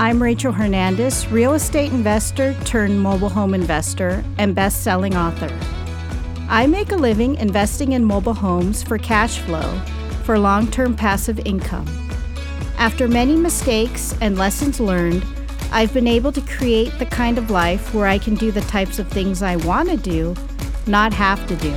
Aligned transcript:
I'm 0.00 0.22
Rachel 0.22 0.52
Hernandez, 0.52 1.28
real 1.30 1.52
estate 1.52 1.92
investor 1.92 2.54
turned 2.64 3.02
mobile 3.02 3.28
home 3.28 3.52
investor 3.52 4.24
and 4.38 4.54
best 4.54 4.82
selling 4.82 5.14
author. 5.14 5.54
I 6.48 6.66
make 6.66 6.90
a 6.90 6.96
living 6.96 7.34
investing 7.34 7.92
in 7.92 8.02
mobile 8.02 8.32
homes 8.32 8.82
for 8.82 8.96
cash 8.96 9.40
flow 9.40 9.78
for 10.24 10.38
long 10.38 10.68
term 10.68 10.96
passive 10.96 11.38
income. 11.40 11.86
After 12.78 13.08
many 13.08 13.36
mistakes 13.36 14.16
and 14.22 14.38
lessons 14.38 14.80
learned, 14.80 15.22
I've 15.70 15.92
been 15.92 16.08
able 16.08 16.32
to 16.32 16.40
create 16.40 16.98
the 16.98 17.04
kind 17.04 17.36
of 17.36 17.50
life 17.50 17.92
where 17.92 18.06
I 18.06 18.16
can 18.16 18.36
do 18.36 18.50
the 18.50 18.62
types 18.62 18.98
of 18.98 19.06
things 19.08 19.42
I 19.42 19.56
want 19.56 19.90
to 19.90 19.98
do, 19.98 20.34
not 20.86 21.12
have 21.12 21.46
to 21.46 21.56
do. 21.56 21.76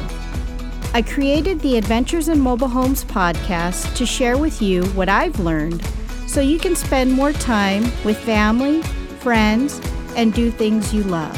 I 0.93 1.01
created 1.01 1.59
the 1.59 1.77
Adventures 1.77 2.29
in 2.29 2.39
Mobile 2.39 2.69
Homes 2.69 3.03
podcast 3.03 3.93
to 3.97 4.05
share 4.05 4.37
with 4.37 4.61
you 4.61 4.85
what 4.91 5.09
I've 5.09 5.41
learned 5.41 5.85
so 6.33 6.41
you 6.41 6.57
can 6.57 6.75
spend 6.75 7.13
more 7.13 7.31
time 7.31 7.83
with 8.03 8.17
family, 8.17 8.81
friends, 9.19 9.79
and 10.15 10.33
do 10.33 10.49
things 10.49 10.91
you 10.91 11.03
love. 11.03 11.37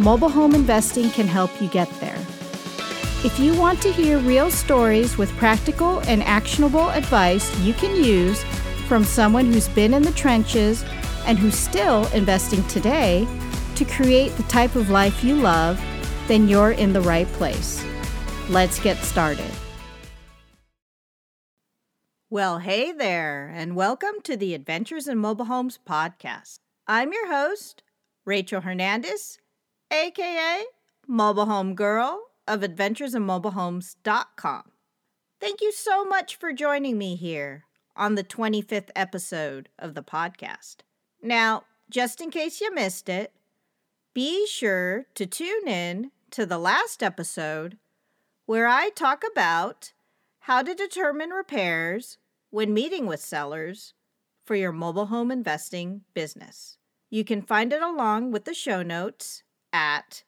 Mobile 0.00 0.28
home 0.28 0.56
investing 0.56 1.08
can 1.10 1.28
help 1.28 1.62
you 1.62 1.68
get 1.68 1.88
there. 2.00 2.18
If 3.24 3.38
you 3.38 3.54
want 3.54 3.80
to 3.82 3.92
hear 3.92 4.18
real 4.18 4.50
stories 4.50 5.16
with 5.16 5.30
practical 5.36 6.00
and 6.00 6.20
actionable 6.24 6.90
advice 6.90 7.56
you 7.60 7.74
can 7.74 7.94
use 7.94 8.42
from 8.88 9.04
someone 9.04 9.46
who's 9.46 9.68
been 9.68 9.94
in 9.94 10.02
the 10.02 10.10
trenches 10.10 10.84
and 11.24 11.38
who's 11.38 11.54
still 11.54 12.08
investing 12.08 12.66
today 12.66 13.28
to 13.76 13.84
create 13.84 14.32
the 14.32 14.42
type 14.44 14.74
of 14.74 14.90
life 14.90 15.22
you 15.22 15.36
love, 15.36 15.80
then 16.26 16.48
you're 16.48 16.72
in 16.72 16.92
the 16.92 17.00
right 17.02 17.28
place. 17.34 17.84
Let's 18.48 18.80
get 18.80 18.96
started. 18.96 19.61
Well, 22.32 22.60
hey 22.60 22.92
there, 22.92 23.52
and 23.54 23.76
welcome 23.76 24.22
to 24.22 24.38
the 24.38 24.54
Adventures 24.54 25.06
in 25.06 25.18
Mobile 25.18 25.44
Homes 25.44 25.78
podcast. 25.86 26.60
I'm 26.86 27.12
your 27.12 27.30
host, 27.30 27.82
Rachel 28.24 28.62
Hernandez, 28.62 29.38
aka 29.90 30.64
Mobile 31.06 31.44
Home 31.44 31.74
Girl 31.74 32.22
of 32.48 32.62
AdventuresinMobileHomes.com. 32.62 34.62
Thank 35.42 35.60
you 35.60 35.72
so 35.72 36.06
much 36.06 36.36
for 36.36 36.54
joining 36.54 36.96
me 36.96 37.16
here 37.16 37.64
on 37.94 38.14
the 38.14 38.24
25th 38.24 38.88
episode 38.96 39.68
of 39.78 39.92
the 39.92 40.02
podcast. 40.02 40.76
Now, 41.22 41.64
just 41.90 42.22
in 42.22 42.30
case 42.30 42.62
you 42.62 42.74
missed 42.74 43.10
it, 43.10 43.34
be 44.14 44.46
sure 44.46 45.04
to 45.16 45.26
tune 45.26 45.68
in 45.68 46.12
to 46.30 46.46
the 46.46 46.56
last 46.56 47.02
episode 47.02 47.76
where 48.46 48.68
I 48.68 48.88
talk 48.88 49.22
about 49.30 49.92
how 50.46 50.62
to 50.62 50.74
determine 50.74 51.28
repairs 51.28 52.16
when 52.52 52.72
meeting 52.72 53.06
with 53.06 53.20
sellers 53.20 53.94
for 54.44 54.54
your 54.54 54.70
mobile 54.70 55.06
home 55.06 55.32
investing 55.32 56.02
business. 56.14 56.76
You 57.10 57.24
can 57.24 57.42
find 57.42 57.72
it 57.72 57.82
along 57.82 58.30
with 58.30 58.44
the 58.44 58.54
show 58.54 58.82
notes 58.82 59.42
at 59.72 60.22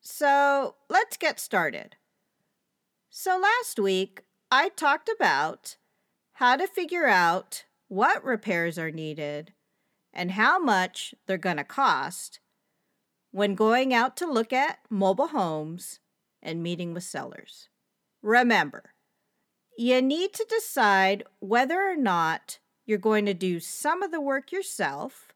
so 0.00 0.76
let's 0.88 1.16
get 1.16 1.40
started. 1.40 1.96
So 3.10 3.38
last 3.38 3.78
week, 3.78 4.22
I 4.50 4.70
talked 4.70 5.08
about 5.08 5.76
how 6.34 6.56
to 6.56 6.66
figure 6.66 7.06
out 7.06 7.64
what 7.92 8.24
repairs 8.24 8.78
are 8.78 8.90
needed 8.90 9.52
and 10.14 10.30
how 10.30 10.58
much 10.58 11.14
they're 11.26 11.36
going 11.36 11.58
to 11.58 11.64
cost 11.64 12.40
when 13.32 13.54
going 13.54 13.92
out 13.92 14.16
to 14.16 14.24
look 14.24 14.50
at 14.50 14.78
mobile 14.88 15.26
homes 15.26 16.00
and 16.42 16.62
meeting 16.62 16.94
with 16.94 17.04
sellers. 17.04 17.68
Remember, 18.22 18.94
you 19.76 20.00
need 20.00 20.32
to 20.32 20.46
decide 20.48 21.22
whether 21.40 21.82
or 21.82 21.94
not 21.94 22.60
you're 22.86 22.96
going 22.96 23.26
to 23.26 23.34
do 23.34 23.60
some 23.60 24.02
of 24.02 24.10
the 24.10 24.22
work 24.22 24.52
yourself 24.52 25.34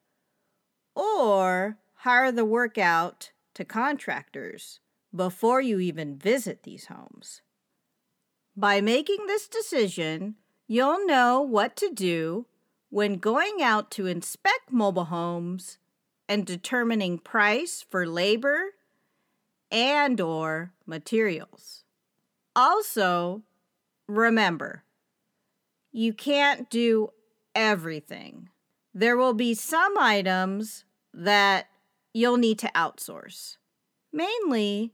or 0.95 1.77
hire 1.97 2.33
the 2.33 2.47
work 2.47 2.79
out 2.79 3.33
to 3.53 3.67
contractors 3.67 4.81
before 5.15 5.61
you 5.61 5.79
even 5.79 6.17
visit 6.17 6.63
these 6.63 6.87
homes. 6.87 7.43
By 8.57 8.81
making 8.81 9.27
this 9.27 9.47
decision, 9.47 10.37
you'll 10.67 11.07
know 11.07 11.41
what 11.41 11.77
to 11.77 11.91
do 11.93 12.47
when 12.91 13.17
going 13.17 13.63
out 13.63 13.91
to 13.93 14.07
inspect 14.07 14.73
mobile 14.73 15.07
homes 15.07 15.79
and 16.29 16.47
determining 16.47 17.19
price 17.19 17.85
for 17.89 18.07
labor 18.07 18.75
and 19.71 20.21
or 20.21 20.73
materials. 20.87 21.85
Also, 22.55 23.43
remember, 24.09 24.85
you 25.93 26.13
can't 26.13 26.71
do 26.71 27.11
everything. 27.55 28.49
There 28.95 29.17
will 29.17 29.35
be 29.35 29.55
some 29.55 29.99
items 29.99 30.85
that 31.13 31.67
you'll 32.13 32.39
need 32.39 32.59
to 32.61 32.71
outsource, 32.75 33.57
mainly 34.13 34.93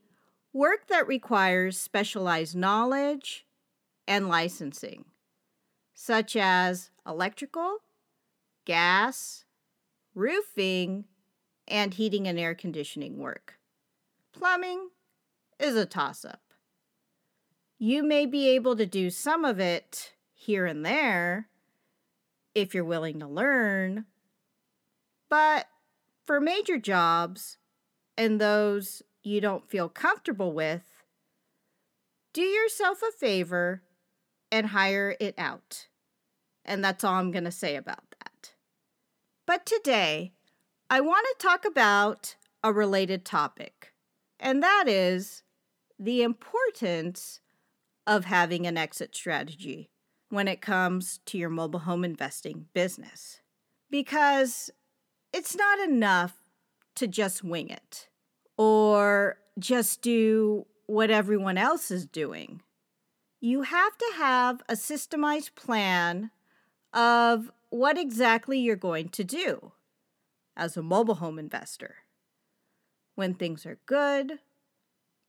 work 0.52 0.88
that 0.88 1.06
requires 1.06 1.78
specialized 1.78 2.56
knowledge 2.56 3.46
and 4.08 4.28
licensing, 4.28 5.04
such 6.04 6.34
as 6.34 6.90
electrical, 7.06 7.76
gas, 8.64 9.44
roofing, 10.16 11.04
and 11.68 11.94
heating 11.94 12.26
and 12.26 12.40
air 12.40 12.56
conditioning 12.56 13.20
work. 13.20 13.60
Plumbing 14.32 14.88
is 15.60 15.76
a 15.76 15.86
toss 15.86 16.24
up. 16.24 16.40
You 17.78 18.02
may 18.02 18.26
be 18.26 18.48
able 18.48 18.74
to 18.74 18.84
do 18.84 19.10
some 19.10 19.44
of 19.44 19.60
it 19.60 20.14
here 20.34 20.66
and 20.66 20.84
there, 20.84 21.46
if 22.52 22.74
you're 22.74 22.82
willing 22.82 23.20
to 23.20 23.28
learn. 23.28 24.06
But 25.30 25.66
for 26.24 26.40
major 26.40 26.78
jobs 26.78 27.58
and 28.18 28.40
those 28.40 29.04
you 29.22 29.40
don't 29.40 29.70
feel 29.70 29.88
comfortable 29.88 30.52
with, 30.52 30.82
do 32.32 32.42
yourself 32.42 33.02
a 33.08 33.12
favor 33.12 33.82
and 34.50 34.66
hire 34.66 35.14
it 35.20 35.36
out. 35.38 35.86
And 36.64 36.84
that's 36.84 37.04
all 37.04 37.14
I'm 37.14 37.32
going 37.32 37.44
to 37.44 37.50
say 37.50 37.76
about 37.76 38.04
that. 38.20 38.52
But 39.46 39.66
today, 39.66 40.32
I 40.88 41.00
want 41.00 41.26
to 41.26 41.46
talk 41.46 41.64
about 41.64 42.36
a 42.62 42.72
related 42.72 43.24
topic, 43.24 43.92
and 44.38 44.62
that 44.62 44.84
is 44.86 45.42
the 45.98 46.22
importance 46.22 47.40
of 48.06 48.24
having 48.24 48.66
an 48.66 48.76
exit 48.76 49.14
strategy 49.14 49.90
when 50.28 50.48
it 50.48 50.60
comes 50.60 51.18
to 51.26 51.38
your 51.38 51.50
mobile 51.50 51.80
home 51.80 52.04
investing 52.04 52.66
business. 52.72 53.40
Because 53.90 54.70
it's 55.32 55.56
not 55.56 55.78
enough 55.80 56.36
to 56.96 57.06
just 57.06 57.44
wing 57.44 57.68
it 57.68 58.08
or 58.56 59.38
just 59.58 60.02
do 60.02 60.66
what 60.86 61.10
everyone 61.10 61.58
else 61.58 61.90
is 61.90 62.06
doing. 62.06 62.62
You 63.40 63.62
have 63.62 63.96
to 63.98 64.12
have 64.16 64.62
a 64.68 64.74
systemized 64.74 65.54
plan 65.54 66.30
of 66.92 67.50
what 67.70 67.98
exactly 67.98 68.58
you're 68.58 68.76
going 68.76 69.08
to 69.10 69.24
do 69.24 69.72
as 70.56 70.76
a 70.76 70.82
mobile 70.82 71.16
home 71.16 71.38
investor. 71.38 71.96
When 73.14 73.34
things 73.34 73.66
are 73.66 73.78
good, 73.86 74.38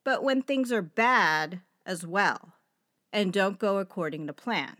but 0.03 0.23
when 0.23 0.41
things 0.41 0.71
are 0.71 0.81
bad 0.81 1.61
as 1.85 2.05
well, 2.05 2.53
and 3.11 3.31
don't 3.31 3.59
go 3.59 3.77
according 3.77 4.27
to 4.27 4.33
plan. 4.33 4.77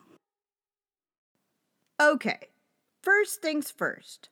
Okay, 2.02 2.48
first 3.02 3.42
things 3.42 3.72
first. 3.72 4.30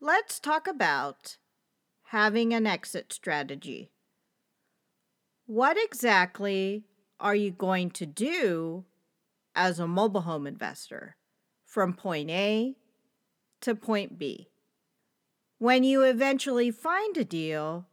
Let's 0.00 0.40
talk 0.40 0.66
about 0.66 1.36
having 2.10 2.52
an 2.52 2.66
exit 2.66 3.12
strategy. 3.12 3.88
What 5.46 5.76
exactly 5.80 6.82
are 7.20 7.36
you 7.36 7.52
going 7.52 7.90
to 7.92 8.04
do 8.04 8.84
as 9.54 9.78
a 9.78 9.86
mobile 9.86 10.22
home 10.22 10.44
investor 10.44 11.14
from 11.64 11.94
point 11.94 12.28
A 12.30 12.74
to 13.60 13.76
point 13.76 14.18
B? 14.18 14.48
When 15.58 15.84
you 15.84 16.02
eventually 16.02 16.72
find 16.72 17.16
a 17.16 17.24
deal, 17.24 17.86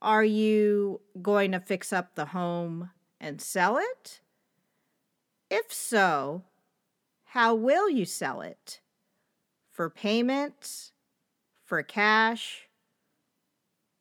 are 0.00 0.24
you 0.24 1.00
going 1.20 1.50
to 1.50 1.58
fix 1.58 1.92
up 1.92 2.14
the 2.14 2.26
home 2.26 2.90
and 3.20 3.40
sell 3.40 3.76
it? 3.76 4.20
If 5.50 5.72
so, 5.72 6.44
how 7.24 7.56
will 7.56 7.90
you 7.90 8.04
sell 8.04 8.40
it? 8.40 8.82
For 9.72 9.90
payments? 9.90 10.92
For 11.64 11.82
cash? 11.82 12.67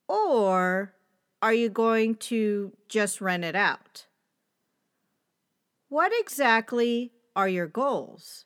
Or 0.08 0.94
are 1.42 1.54
you 1.54 1.70
going 1.70 2.16
to 2.16 2.74
just 2.88 3.22
rent 3.22 3.44
it 3.44 3.56
out? 3.56 4.08
What 5.90 6.12
exactly 6.20 7.12
are 7.36 7.48
your 7.48 7.68
goals? 7.68 8.46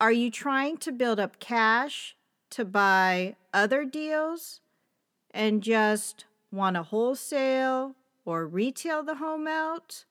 Are 0.00 0.12
you 0.12 0.30
trying 0.30 0.78
to 0.78 0.92
build 0.92 1.20
up 1.20 1.38
cash 1.40 2.16
to 2.50 2.64
buy 2.64 3.36
other 3.52 3.84
deals 3.84 4.60
and 5.30 5.62
just 5.62 6.24
want 6.50 6.76
to 6.76 6.82
wholesale 6.82 7.94
or 8.24 8.46
retail 8.46 9.02
the 9.02 9.16
home 9.16 9.46
out? 9.46 10.04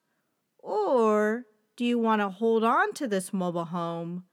Or 0.60 1.46
do 1.76 1.86
you 1.86 1.98
want 1.98 2.22
to 2.22 2.30
hold 2.30 2.64
on 2.64 2.94
to 2.94 3.08
this 3.08 3.34
mobile 3.34 3.66
home 3.66 4.26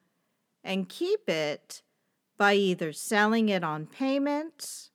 and 0.62 0.88
keep 0.88 1.28
it 1.28 1.82
by 2.36 2.54
either 2.54 2.92
selling 2.92 3.48
it 3.48 3.64
on 3.64 3.86
payments 3.86 4.90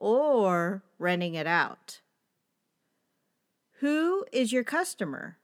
or 0.00 0.82
renting 0.98 1.34
it 1.34 1.46
out? 1.46 2.00
Who 3.78 4.24
is 4.32 4.52
your 4.52 4.64
customer? 4.64 5.38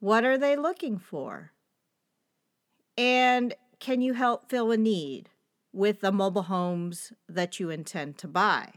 What 0.00 0.24
are 0.24 0.36
they 0.36 0.56
looking 0.56 0.98
for? 0.98 1.52
And 2.98 3.54
can 3.78 4.00
you 4.00 4.14
help 4.14 4.50
fill 4.50 4.70
a 4.70 4.76
need 4.76 5.28
with 5.72 6.00
the 6.00 6.12
mobile 6.12 6.44
homes 6.44 7.12
that 7.28 7.60
you 7.60 7.70
intend 7.70 8.18
to 8.18 8.28
buy? 8.28 8.72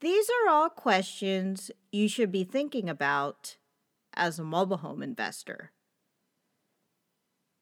These 0.00 0.28
are 0.28 0.50
all 0.50 0.68
questions 0.68 1.70
you 1.90 2.08
should 2.08 2.30
be 2.30 2.44
thinking 2.44 2.88
about 2.88 3.56
as 4.14 4.38
a 4.38 4.44
mobile 4.44 4.78
home 4.78 5.02
investor. 5.02 5.72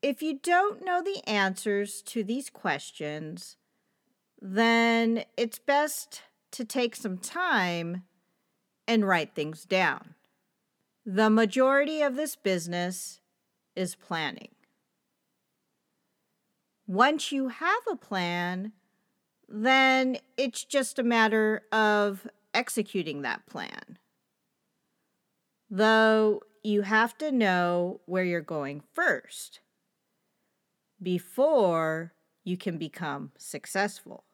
If 0.02 0.20
you 0.22 0.38
don't 0.38 0.84
know 0.84 1.00
the 1.02 1.22
answers 1.28 2.02
to 2.06 2.24
these 2.24 2.50
questions, 2.50 3.56
then 4.44 5.22
it's 5.36 5.60
best 5.60 6.22
to 6.50 6.64
take 6.64 6.96
some 6.96 7.16
time 7.16 8.02
and 8.88 9.06
write 9.06 9.36
things 9.36 9.64
down. 9.64 10.16
The 11.06 11.30
majority 11.30 12.02
of 12.02 12.16
this 12.16 12.34
business 12.34 13.20
is 13.76 13.94
planning. 13.94 14.50
Once 16.88 17.30
you 17.30 17.48
have 17.48 17.82
a 17.88 17.94
plan, 17.94 18.72
then 19.48 20.18
it's 20.36 20.64
just 20.64 20.98
a 20.98 21.04
matter 21.04 21.62
of 21.70 22.26
executing 22.52 23.22
that 23.22 23.46
plan. 23.46 23.98
Though 25.70 26.42
you 26.64 26.82
have 26.82 27.16
to 27.18 27.30
know 27.30 28.00
where 28.06 28.24
you're 28.24 28.40
going 28.40 28.82
first 28.92 29.60
before 31.00 32.12
you 32.44 32.56
can 32.56 32.76
become 32.76 33.30
successful. 33.38 34.24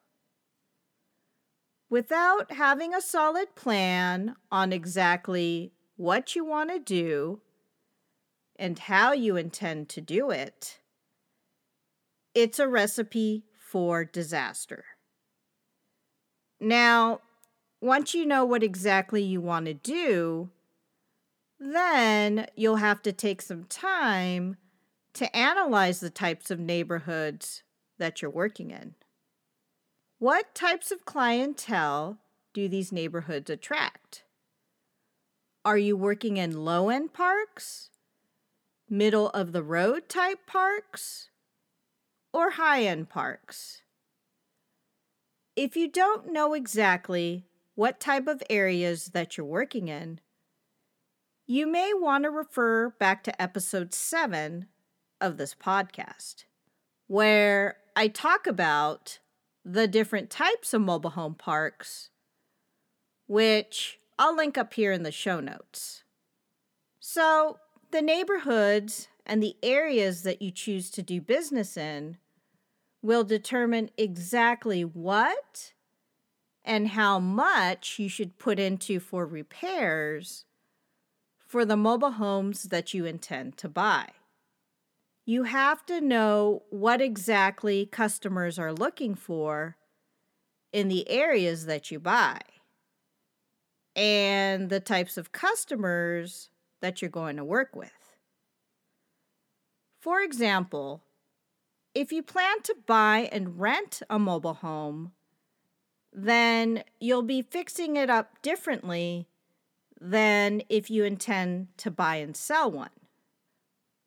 Without 1.90 2.52
having 2.52 2.94
a 2.94 3.00
solid 3.00 3.55
plan 3.55 4.37
on 4.52 4.73
exactly 4.73 5.73
what 5.96 6.37
you 6.37 6.44
want 6.44 6.70
to 6.70 6.79
do 6.79 7.40
and 8.56 8.79
how 8.79 9.12
you 9.12 9.37
intend 9.37 9.88
to 9.88 10.00
do 10.00 10.31
it, 10.31 10.81
it's 12.35 12.58
a 12.58 12.69
recipe 12.69 13.44
for 13.58 14.05
disaster. 14.05 14.85
Now, 16.61 17.20
once 17.81 18.14
you 18.14 18.26
know 18.26 18.44
what 18.44 18.62
exactly 18.62 19.23
you 19.23 19.40
want 19.40 19.67
to 19.67 19.75
do, 19.75 20.50
then 21.58 22.46
you'll 22.55 22.76
have 22.76 23.02
to 23.02 23.12
take 23.12 23.40
some 23.40 23.64
time 23.64 24.56
to 25.14 25.35
analyze 25.35 26.00
the 26.00 26.11
types 26.11 26.50
of 26.50 26.61
neighborhoods 26.61 27.62
that 27.99 28.20
you're 28.20 28.31
working 28.31 28.70
in. 28.70 28.94
What 30.20 30.53
types 30.53 30.91
of 30.91 31.05
clientele 31.05 32.19
do 32.53 32.69
these 32.69 32.91
neighborhoods 32.91 33.49
attract? 33.50 34.25
Are 35.65 35.79
you 35.79 35.97
working 35.97 36.38
in 36.38 36.65
low 36.65 36.88
end 36.88 37.12
parks, 37.12 37.91
middle 38.91 39.29
of 39.29 39.53
the 39.53 39.62
road 39.62 40.09
type 40.09 40.44
parks, 40.44 41.31
or 42.32 42.50
high 42.50 42.82
end 42.82 43.09
parks? 43.09 43.82
If 45.55 45.76
you 45.76 45.88
don't 45.88 46.32
know 46.32 46.53
exactly 46.53 47.44
what 47.76 48.00
type 48.00 48.26
of 48.26 48.43
areas 48.50 49.11
that 49.14 49.37
you're 49.37 49.47
working 49.47 49.87
in, 49.87 50.19
you 51.47 51.64
may 51.64 51.93
want 51.94 52.25
to 52.25 52.31
refer 52.31 52.91
back 52.91 53.23
to 53.23 53.41
episode 53.41 53.94
7 53.94 54.67
of 55.21 55.37
this 55.37 55.55
podcast, 55.55 56.44
where 57.06 57.76
I 57.94 58.09
talk 58.09 58.49
about 58.49 59.21
the 59.64 59.87
different 59.87 60.31
types 60.31 60.72
of 60.72 60.81
mobile 60.81 61.10
home 61.10 61.34
parks, 61.34 62.10
which 63.26 63.99
I'll 64.19 64.37
link 64.37 64.58
up 64.58 64.75
here 64.75 64.93
in 64.93 65.02
the 65.02 65.12
show 65.12 65.40
notes. 65.40 66.05
So, 67.00 67.59
the 67.90 68.02
neighborhoods 68.02 69.09
and 69.25 69.42
the 69.42 69.56
areas 69.62 70.23
that 70.23 70.42
you 70.42 70.50
choose 70.50 70.90
to 70.90 71.02
do 71.02 71.21
business 71.21 71.76
in 71.76 72.18
will 73.02 73.25
determine 73.25 73.90
exactly 73.97 74.85
what 74.85 75.73
and 76.64 76.88
how 76.88 77.18
much 77.18 77.99
you 77.99 78.09
should 78.09 78.38
put 78.38 78.59
into 78.59 79.00
for 79.00 79.26
repairs 79.26 80.44
for 81.47 81.64
the 81.64 81.76
mobile 81.76 82.12
homes 82.12 82.64
that 82.64 82.92
you 82.92 83.06
intend 83.06 83.56
to 83.56 83.68
buy. 83.68 84.09
You 85.28 85.42
have 85.42 85.85
to 85.85 86.00
know 86.00 86.62
what 86.70 87.02
exactly 87.02 87.85
customers 87.85 88.58
are 88.58 88.73
looking 88.73 89.14
for 89.14 89.76
in 90.73 90.88
the 90.88 91.06
areas 91.06 91.66
that 91.66 91.90
you 91.90 92.00
buy 92.00 92.40
and 93.94 94.70
the 94.70 94.80
types 94.80 95.18
of 95.18 95.30
customers 95.30 96.49
that 96.80 97.02
you're 97.02 97.11
going 97.11 97.37
to 97.37 97.44
work 97.44 97.76
with. 97.76 98.16
For 100.00 100.23
example, 100.23 101.02
if 101.94 102.11
you 102.11 102.23
plan 102.23 102.62
to 102.62 102.75
buy 102.87 103.28
and 103.30 103.61
rent 103.61 104.00
a 104.08 104.18
mobile 104.18 104.54
home, 104.54 105.12
then 106.11 106.85
you'll 107.00 107.20
be 107.20 107.42
fixing 107.42 107.97
it 107.97 108.08
up 108.08 108.40
differently 108.40 109.28
than 110.00 110.62
if 110.70 110.88
you 110.88 111.04
intend 111.04 111.68
to 111.76 111.90
buy 111.90 112.16
and 112.16 112.35
sell 112.35 112.70
one. 112.70 112.88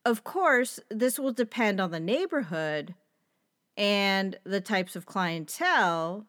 Of 0.03 0.23
course, 0.23 0.79
this 0.89 1.19
will 1.19 1.33
depend 1.33 1.79
on 1.79 1.91
the 1.91 1.99
neighborhood 1.99 2.95
and 3.77 4.37
the 4.43 4.61
types 4.61 4.95
of 4.95 5.05
clientele 5.05 6.25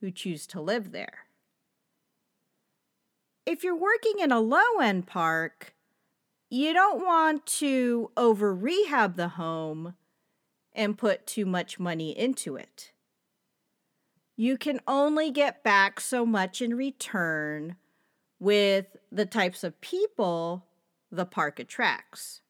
who 0.00 0.10
choose 0.10 0.46
to 0.48 0.60
live 0.60 0.92
there 0.92 1.26
if 3.46 3.64
you're 3.64 3.76
working 3.76 4.18
in 4.20 4.32
a 4.32 4.40
low 4.40 4.78
end 4.80 5.06
park, 5.06 5.74
you 6.50 6.72
don't 6.72 7.04
want 7.04 7.46
to 7.46 8.10
over 8.16 8.54
rehab 8.54 9.16
the 9.16 9.28
home 9.28 9.94
and 10.74 10.98
put 10.98 11.26
too 11.26 11.46
much 11.46 11.78
money 11.78 12.16
into 12.16 12.56
it. 12.56 12.92
You 14.36 14.56
can 14.56 14.80
only 14.86 15.30
get 15.30 15.62
back 15.62 16.00
so 16.00 16.24
much 16.24 16.62
in 16.62 16.74
return 16.74 17.76
with 18.38 18.96
the 19.10 19.26
types 19.26 19.62
of 19.62 19.80
people 19.80 20.66
the 21.10 21.26
park 21.26 21.58
attracts. 21.58 22.41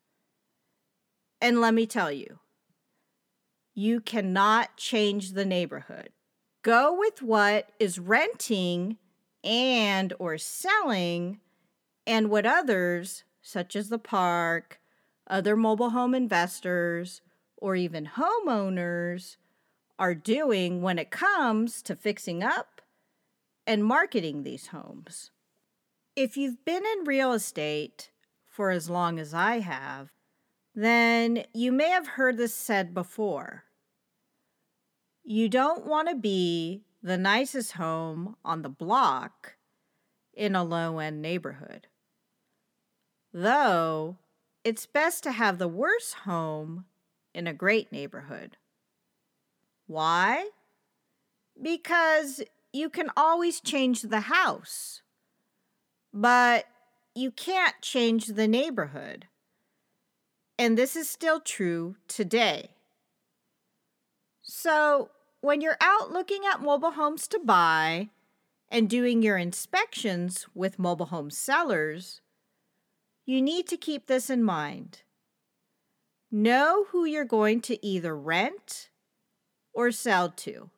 And 1.42 1.60
let 1.60 1.74
me 1.74 1.86
tell 1.86 2.12
you, 2.12 2.38
you 3.74 4.00
cannot 4.00 4.76
change 4.76 5.32
the 5.32 5.44
neighborhood. 5.44 6.10
Go 6.62 6.96
with 6.96 7.20
what 7.20 7.72
is 7.80 7.98
renting 7.98 8.96
and 9.42 10.12
or 10.20 10.38
selling 10.38 11.40
and 12.06 12.30
what 12.30 12.46
others, 12.46 13.24
such 13.40 13.74
as 13.74 13.88
the 13.88 13.98
park, 13.98 14.78
other 15.26 15.56
mobile 15.56 15.90
home 15.90 16.14
investors, 16.14 17.22
or 17.56 17.74
even 17.74 18.10
homeowners, 18.14 19.36
are 19.98 20.14
doing 20.14 20.80
when 20.80 20.96
it 20.96 21.10
comes 21.10 21.82
to 21.82 21.96
fixing 21.96 22.44
up 22.44 22.80
and 23.66 23.84
marketing 23.84 24.44
these 24.44 24.68
homes. 24.68 25.32
If 26.14 26.36
you've 26.36 26.64
been 26.64 26.84
in 26.86 27.04
real 27.04 27.32
estate 27.32 28.12
for 28.46 28.70
as 28.70 28.88
long 28.88 29.18
as 29.18 29.34
I 29.34 29.58
have, 29.58 30.12
then 30.74 31.44
you 31.52 31.72
may 31.72 31.90
have 31.90 32.06
heard 32.06 32.36
this 32.36 32.54
said 32.54 32.94
before. 32.94 33.64
You 35.24 35.48
don't 35.48 35.86
want 35.86 36.08
to 36.08 36.14
be 36.14 36.82
the 37.02 37.18
nicest 37.18 37.72
home 37.72 38.36
on 38.44 38.62
the 38.62 38.68
block 38.68 39.56
in 40.34 40.54
a 40.54 40.64
low 40.64 40.98
end 40.98 41.20
neighborhood. 41.20 41.88
Though 43.32 44.16
it's 44.64 44.86
best 44.86 45.22
to 45.24 45.32
have 45.32 45.58
the 45.58 45.68
worst 45.68 46.14
home 46.14 46.84
in 47.34 47.46
a 47.46 47.54
great 47.54 47.90
neighborhood. 47.90 48.56
Why? 49.86 50.50
Because 51.60 52.42
you 52.72 52.88
can 52.88 53.10
always 53.16 53.60
change 53.60 54.02
the 54.02 54.20
house, 54.20 55.02
but 56.12 56.66
you 57.14 57.30
can't 57.30 57.74
change 57.82 58.26
the 58.26 58.48
neighborhood. 58.48 59.26
And 60.58 60.76
this 60.76 60.96
is 60.96 61.08
still 61.08 61.40
true 61.40 61.96
today. 62.08 62.70
So, 64.42 65.10
when 65.40 65.60
you're 65.60 65.78
out 65.80 66.12
looking 66.12 66.42
at 66.50 66.62
mobile 66.62 66.92
homes 66.92 67.26
to 67.28 67.38
buy 67.38 68.10
and 68.70 68.88
doing 68.88 69.22
your 69.22 69.36
inspections 69.36 70.46
with 70.54 70.78
mobile 70.78 71.06
home 71.06 71.30
sellers, 71.30 72.20
you 73.24 73.42
need 73.42 73.66
to 73.68 73.76
keep 73.76 74.06
this 74.06 74.30
in 74.30 74.42
mind. 74.42 75.02
Know 76.30 76.86
who 76.90 77.04
you're 77.04 77.24
going 77.24 77.60
to 77.62 77.84
either 77.84 78.16
rent 78.16 78.90
or 79.74 79.90
sell 79.90 80.30
to. 80.30 80.70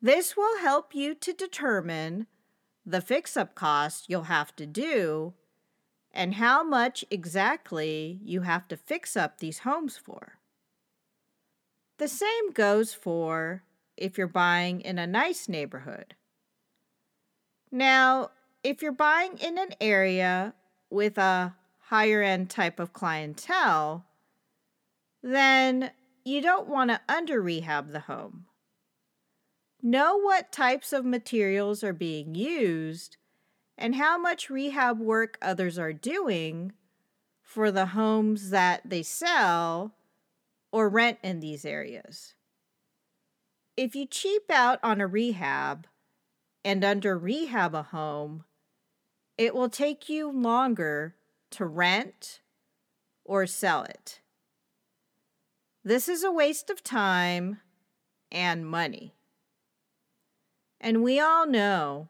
This 0.00 0.36
will 0.36 0.58
help 0.58 0.94
you 0.94 1.14
to 1.14 1.32
determine 1.32 2.26
the 2.84 3.00
fix 3.00 3.36
up 3.36 3.54
cost 3.54 4.04
you'll 4.08 4.24
have 4.24 4.54
to 4.56 4.66
do 4.66 5.32
and 6.14 6.34
how 6.34 6.62
much 6.62 7.04
exactly 7.10 8.20
you 8.24 8.42
have 8.42 8.66
to 8.68 8.76
fix 8.76 9.16
up 9.16 9.38
these 9.38 9.60
homes 9.60 9.96
for. 9.98 10.38
The 11.98 12.08
same 12.08 12.52
goes 12.52 12.94
for 12.94 13.62
if 13.96 14.16
you're 14.16 14.26
buying 14.26 14.80
in 14.80 14.98
a 14.98 15.06
nice 15.06 15.48
neighborhood. 15.48 16.14
Now, 17.70 18.30
if 18.62 18.80
you're 18.80 18.92
buying 18.92 19.36
in 19.38 19.58
an 19.58 19.74
area 19.80 20.54
with 20.90 21.18
a 21.18 21.54
higher 21.80 22.22
end 22.22 22.48
type 22.48 22.78
of 22.78 22.92
clientele, 22.92 24.04
then 25.22 25.90
you 26.24 26.40
don't 26.40 26.68
want 26.68 26.90
to 26.90 27.00
under 27.08 27.40
rehab 27.40 27.90
the 27.90 28.00
home. 28.00 28.46
Know 29.82 30.16
what 30.16 30.50
types 30.50 30.92
of 30.92 31.04
materials 31.04 31.84
are 31.84 31.92
being 31.92 32.34
used 32.34 33.16
and 33.76 33.96
how 33.96 34.16
much 34.18 34.50
rehab 34.50 34.98
work 34.98 35.38
others 35.42 35.78
are 35.78 35.92
doing 35.92 36.72
for 37.42 37.70
the 37.70 37.86
homes 37.86 38.50
that 38.50 38.82
they 38.84 39.02
sell 39.02 39.94
or 40.72 40.88
rent 40.88 41.18
in 41.22 41.40
these 41.40 41.64
areas. 41.64 42.34
If 43.76 43.94
you 43.94 44.06
cheap 44.06 44.50
out 44.50 44.78
on 44.82 45.00
a 45.00 45.06
rehab 45.06 45.86
and 46.64 46.84
under 46.84 47.18
rehab 47.18 47.74
a 47.74 47.82
home, 47.82 48.44
it 49.36 49.54
will 49.54 49.68
take 49.68 50.08
you 50.08 50.30
longer 50.30 51.16
to 51.50 51.66
rent 51.66 52.40
or 53.24 53.46
sell 53.46 53.82
it. 53.84 54.20
This 55.82 56.08
is 56.08 56.24
a 56.24 56.32
waste 56.32 56.70
of 56.70 56.82
time 56.82 57.60
and 58.32 58.66
money. 58.66 59.14
And 60.80 61.02
we 61.02 61.20
all 61.20 61.46
know 61.46 62.08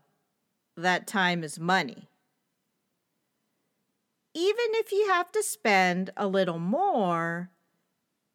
that 0.77 1.07
time 1.07 1.45
is 1.45 1.59
money. 1.59 2.09
Even 4.35 4.67
if 4.73 4.91
you 4.91 5.09
have 5.09 5.31
to 5.33 5.43
spend 5.43 6.11
a 6.17 6.27
little 6.27 6.59
more, 6.59 7.51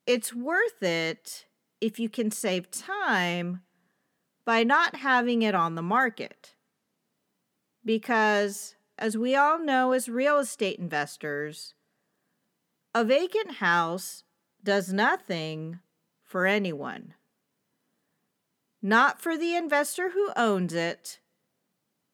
it's 0.08 0.34
worth 0.34 0.81
it 0.81 1.46
if 1.81 2.00
you 2.00 2.10
can 2.10 2.31
save 2.31 2.72
time 2.72 3.62
by 4.46 4.63
not 4.63 4.96
having 4.96 5.41
it 5.41 5.53
on 5.53 5.75
the 5.75 5.81
market. 5.81 6.55
Because, 7.84 8.75
as 8.98 9.17
we 9.17 9.36
all 9.36 9.60
know 9.60 9.91
as 9.91 10.10
real 10.10 10.39
estate 10.39 10.79
investors, 10.79 11.74
a 12.96 13.03
vacant 13.03 13.55
house 13.55 14.24
does 14.63 14.91
nothing 14.91 15.79
for 16.24 16.46
anyone. 16.46 17.13
Not 18.81 19.22
for 19.22 19.38
the 19.38 19.55
investor 19.55 20.12
who 20.12 20.31
owns 20.36 20.74
it 20.74 21.19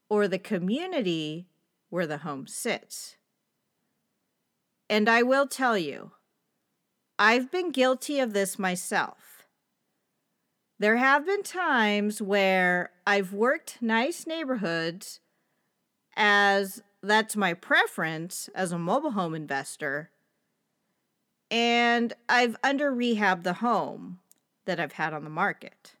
or 0.08 0.28
the 0.28 0.38
community 0.38 1.46
where 1.90 2.06
the 2.06 2.18
home 2.18 2.46
sits. 2.46 3.16
And 4.88 5.08
I 5.08 5.22
will 5.22 5.46
tell 5.46 5.76
you, 5.76 6.12
I've 7.18 7.50
been 7.50 7.72
guilty 7.72 8.20
of 8.20 8.32
this 8.32 8.58
myself. 8.58 9.46
There 10.78 10.96
have 10.96 11.24
been 11.24 11.42
times 11.42 12.20
where 12.20 12.90
I've 13.06 13.32
worked 13.32 13.78
nice 13.80 14.26
neighborhoods 14.26 15.20
as 16.14 16.82
that's 17.02 17.36
my 17.36 17.54
preference 17.54 18.50
as 18.54 18.72
a 18.72 18.78
mobile 18.78 19.12
home 19.12 19.34
investor. 19.34 20.10
And 21.50 22.12
I've 22.28 22.56
under 22.62 22.92
rehabbed 22.92 23.44
the 23.44 23.54
home 23.54 24.18
that 24.66 24.78
I've 24.78 24.92
had 24.92 25.14
on 25.14 25.24
the 25.24 25.30
market. 25.30 25.95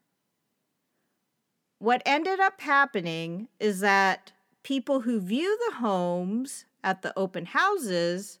What 1.78 2.02
ended 2.06 2.40
up 2.40 2.60
happening 2.60 3.48
is 3.60 3.80
that 3.80 4.32
people 4.62 5.00
who 5.00 5.20
view 5.20 5.58
the 5.68 5.76
homes 5.76 6.64
at 6.82 7.02
the 7.02 7.12
open 7.16 7.46
houses 7.46 8.38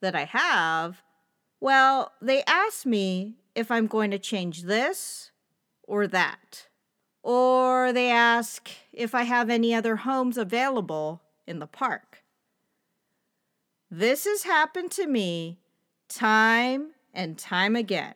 that 0.00 0.14
I 0.14 0.24
have 0.24 1.02
well, 1.60 2.12
they 2.22 2.42
ask 2.44 2.86
me 2.86 3.34
if 3.54 3.70
I'm 3.70 3.86
going 3.86 4.10
to 4.12 4.18
change 4.18 4.62
this 4.62 5.30
or 5.82 6.06
that. 6.06 6.68
Or 7.22 7.92
they 7.92 8.10
ask 8.10 8.70
if 8.92 9.14
I 9.14 9.24
have 9.24 9.50
any 9.50 9.74
other 9.74 9.96
homes 9.96 10.38
available 10.38 11.20
in 11.46 11.58
the 11.58 11.66
park. 11.66 12.24
This 13.90 14.24
has 14.24 14.44
happened 14.44 14.90
to 14.92 15.06
me 15.06 15.58
time 16.08 16.92
and 17.12 17.36
time 17.36 17.76
again. 17.76 18.14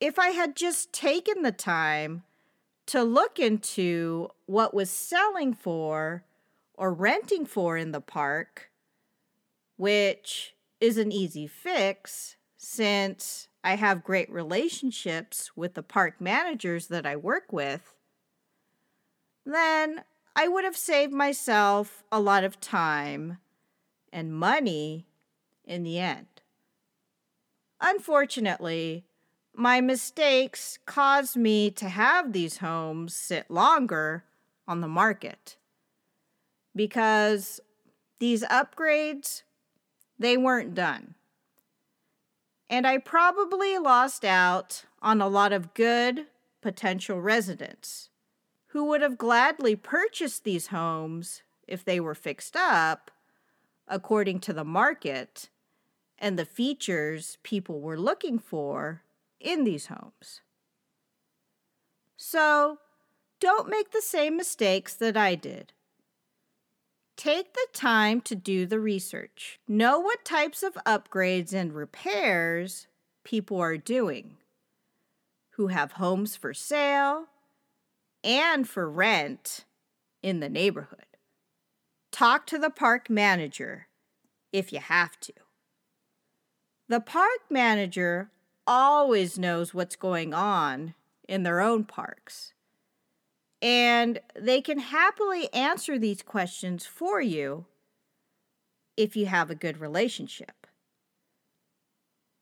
If 0.00 0.18
I 0.18 0.28
had 0.28 0.56
just 0.56 0.92
taken 0.92 1.42
the 1.42 1.52
time 1.52 2.24
to 2.86 3.02
look 3.02 3.38
into 3.38 4.28
what 4.44 4.74
was 4.74 4.90
selling 4.90 5.54
for 5.54 6.24
or 6.74 6.92
renting 6.92 7.46
for 7.46 7.76
in 7.76 7.92
the 7.92 8.00
park, 8.00 8.70
which 9.76 10.54
is 10.80 10.98
an 10.98 11.10
easy 11.10 11.46
fix 11.46 12.36
since 12.58 13.48
I 13.64 13.76
have 13.76 14.04
great 14.04 14.30
relationships 14.30 15.50
with 15.56 15.74
the 15.74 15.82
park 15.82 16.20
managers 16.20 16.88
that 16.88 17.06
I 17.06 17.16
work 17.16 17.52
with, 17.52 17.94
then 19.46 20.04
I 20.36 20.48
would 20.48 20.64
have 20.64 20.76
saved 20.76 21.12
myself 21.12 22.04
a 22.12 22.20
lot 22.20 22.44
of 22.44 22.60
time 22.60 23.38
and 24.12 24.34
money 24.34 25.06
in 25.64 25.82
the 25.82 25.98
end. 25.98 26.26
Unfortunately, 27.80 29.05
my 29.56 29.80
mistakes 29.80 30.78
caused 30.86 31.36
me 31.36 31.70
to 31.70 31.88
have 31.88 32.32
these 32.32 32.58
homes 32.58 33.14
sit 33.14 33.50
longer 33.50 34.24
on 34.68 34.80
the 34.80 34.88
market 34.88 35.56
because 36.74 37.60
these 38.18 38.42
upgrades 38.44 39.42
they 40.18 40.36
weren't 40.36 40.74
done. 40.74 41.14
And 42.68 42.86
I 42.86 42.98
probably 42.98 43.78
lost 43.78 44.24
out 44.24 44.84
on 45.00 45.20
a 45.20 45.28
lot 45.28 45.52
of 45.52 45.74
good 45.74 46.26
potential 46.60 47.20
residents 47.20 48.10
who 48.68 48.84
would 48.84 49.02
have 49.02 49.18
gladly 49.18 49.76
purchased 49.76 50.44
these 50.44 50.68
homes 50.68 51.42
if 51.68 51.84
they 51.84 52.00
were 52.00 52.14
fixed 52.14 52.56
up 52.56 53.10
according 53.88 54.40
to 54.40 54.52
the 54.52 54.64
market 54.64 55.48
and 56.18 56.38
the 56.38 56.44
features 56.44 57.38
people 57.42 57.80
were 57.80 57.98
looking 57.98 58.38
for 58.38 59.02
in 59.40 59.64
these 59.64 59.86
homes. 59.86 60.40
So, 62.16 62.78
don't 63.40 63.68
make 63.68 63.90
the 63.92 64.02
same 64.02 64.36
mistakes 64.36 64.94
that 64.94 65.16
I 65.16 65.34
did. 65.34 65.72
Take 67.16 67.54
the 67.54 67.66
time 67.72 68.20
to 68.22 68.34
do 68.34 68.66
the 68.66 68.80
research. 68.80 69.58
Know 69.68 69.98
what 69.98 70.24
types 70.24 70.62
of 70.62 70.74
upgrades 70.86 71.52
and 71.52 71.74
repairs 71.74 72.86
people 73.24 73.58
are 73.60 73.76
doing 73.78 74.36
who 75.52 75.68
have 75.68 75.92
homes 75.92 76.36
for 76.36 76.52
sale 76.52 77.26
and 78.22 78.68
for 78.68 78.90
rent 78.90 79.64
in 80.22 80.40
the 80.40 80.48
neighborhood. 80.48 81.04
talk 82.10 82.46
to 82.46 82.58
the 82.58 82.70
park 82.70 83.10
manager 83.10 83.88
if 84.52 84.72
you 84.72 84.78
have 84.78 85.20
to. 85.20 85.32
The 86.88 87.00
park 87.00 87.40
manager 87.50 88.30
always 88.66 89.38
knows 89.38 89.72
what's 89.72 89.96
going 89.96 90.34
on 90.34 90.94
in 91.28 91.42
their 91.42 91.60
own 91.60 91.84
parks. 91.84 92.52
And 93.62 94.20
they 94.38 94.60
can 94.60 94.78
happily 94.78 95.52
answer 95.52 95.98
these 95.98 96.22
questions 96.22 96.84
for 96.84 97.20
you 97.20 97.66
if 98.96 99.16
you 99.16 99.26
have 99.26 99.50
a 99.50 99.54
good 99.54 99.78
relationship. 99.78 100.66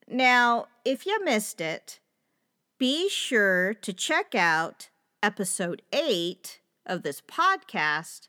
Now, 0.06 0.66
if 0.84 1.06
you 1.06 1.24
missed 1.24 1.60
it, 1.60 2.00
be 2.78 3.08
sure 3.08 3.74
to 3.74 3.92
check 3.92 4.34
out 4.34 4.90
episode 5.22 5.82
8 5.92 6.60
of 6.84 7.02
this 7.02 7.20
podcast, 7.22 8.28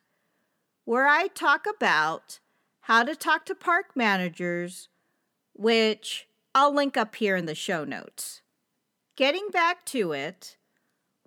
where 0.85 1.07
I 1.07 1.27
talk 1.27 1.65
about 1.65 2.39
how 2.81 3.03
to 3.03 3.15
talk 3.15 3.45
to 3.47 3.55
park 3.55 3.87
managers, 3.95 4.87
which 5.53 6.27
I'll 6.57 6.73
link 6.73 6.95
up 6.95 7.15
here 7.15 7.35
in 7.35 7.47
the 7.47 7.53
show 7.53 7.83
notes. 7.83 8.41
Getting 9.17 9.49
back 9.51 9.83
to 9.87 10.13
it, 10.13 10.55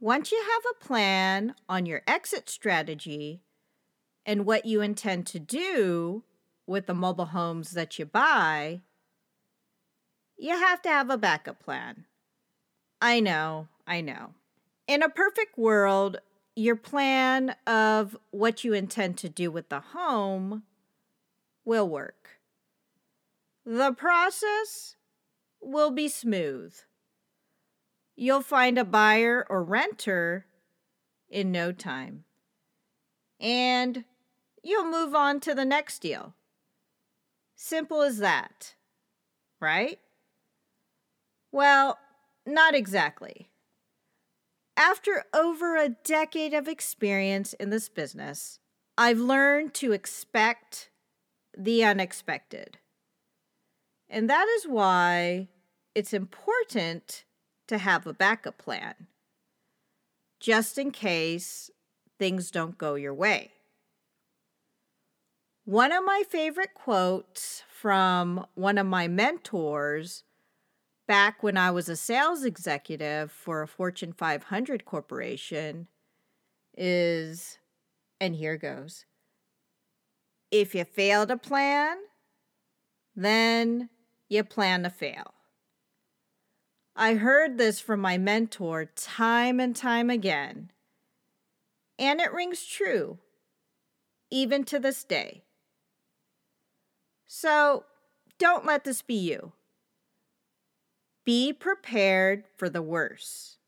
once 0.00 0.32
you 0.32 0.42
have 0.42 0.62
a 0.70 0.84
plan 0.84 1.54
on 1.68 1.84
your 1.84 2.00
exit 2.06 2.48
strategy 2.48 3.42
and 4.24 4.46
what 4.46 4.64
you 4.64 4.80
intend 4.80 5.26
to 5.26 5.38
do 5.38 6.24
with 6.66 6.86
the 6.86 6.94
mobile 6.94 7.26
homes 7.26 7.72
that 7.72 7.98
you 7.98 8.06
buy, 8.06 8.80
you 10.38 10.56
have 10.56 10.80
to 10.80 10.88
have 10.88 11.10
a 11.10 11.18
backup 11.18 11.62
plan. 11.62 12.06
I 13.02 13.20
know, 13.20 13.68
I 13.86 14.00
know. 14.00 14.30
In 14.86 15.02
a 15.02 15.10
perfect 15.10 15.58
world, 15.58 16.20
your 16.56 16.76
plan 16.76 17.54
of 17.66 18.16
what 18.30 18.64
you 18.64 18.72
intend 18.72 19.18
to 19.18 19.28
do 19.28 19.50
with 19.50 19.68
the 19.68 19.80
home 19.80 20.62
will 21.66 21.86
work. 21.86 22.40
The 23.66 23.92
process 23.92 24.96
will 25.60 25.90
be 25.90 26.08
smooth. 26.08 26.74
You'll 28.16 28.42
find 28.42 28.78
a 28.78 28.84
buyer 28.84 29.46
or 29.48 29.62
renter 29.62 30.46
in 31.28 31.52
no 31.52 31.72
time. 31.72 32.24
And 33.40 34.04
you'll 34.62 34.90
move 34.90 35.14
on 35.14 35.40
to 35.40 35.54
the 35.54 35.64
next 35.64 36.00
deal. 36.00 36.34
Simple 37.54 38.02
as 38.02 38.18
that, 38.18 38.74
right? 39.60 39.98
Well, 41.52 41.98
not 42.46 42.74
exactly. 42.74 43.50
After 44.76 45.24
over 45.34 45.76
a 45.76 45.88
decade 45.88 46.54
of 46.54 46.68
experience 46.68 47.52
in 47.54 47.70
this 47.70 47.88
business, 47.88 48.60
I've 48.96 49.18
learned 49.18 49.74
to 49.74 49.92
expect 49.92 50.90
the 51.56 51.84
unexpected. 51.84 52.78
And 54.10 54.28
that 54.30 54.46
is 54.56 54.64
why 54.64 55.48
it's 55.94 56.12
important 56.12 57.24
to 57.66 57.78
have 57.78 58.06
a 58.06 58.14
backup 58.14 58.58
plan, 58.58 58.94
just 60.40 60.78
in 60.78 60.90
case 60.90 61.70
things 62.18 62.50
don't 62.50 62.78
go 62.78 62.94
your 62.94 63.14
way. 63.14 63.52
One 65.64 65.92
of 65.92 66.04
my 66.04 66.22
favorite 66.28 66.72
quotes 66.74 67.62
from 67.68 68.46
one 68.54 68.78
of 68.78 68.86
my 68.86 69.06
mentors 69.06 70.24
back 71.06 71.42
when 71.42 71.56
I 71.56 71.70
was 71.70 71.88
a 71.88 71.96
sales 71.96 72.44
executive 72.44 73.30
for 73.30 73.62
a 73.62 73.68
Fortune 73.68 74.12
500 74.12 74.86
corporation 74.86 75.88
is, 76.76 77.58
and 78.20 78.34
here 78.34 78.56
goes 78.56 79.04
if 80.50 80.74
you 80.74 80.84
fail 80.84 81.26
to 81.26 81.36
plan, 81.36 81.98
then 83.14 83.90
you 84.28 84.44
plan 84.44 84.82
to 84.82 84.90
fail. 84.90 85.34
I 86.94 87.14
heard 87.14 87.58
this 87.58 87.80
from 87.80 88.00
my 88.00 88.18
mentor 88.18 88.84
time 88.84 89.60
and 89.60 89.74
time 89.74 90.10
again, 90.10 90.72
and 91.98 92.20
it 92.20 92.32
rings 92.32 92.64
true, 92.66 93.18
even 94.30 94.64
to 94.64 94.78
this 94.78 95.04
day. 95.04 95.44
So 97.26 97.84
don't 98.38 98.66
let 98.66 98.84
this 98.84 99.02
be 99.02 99.14
you. 99.14 99.52
Be 101.24 101.52
prepared 101.52 102.44
for 102.56 102.68
the 102.68 102.82
worst 102.82 103.58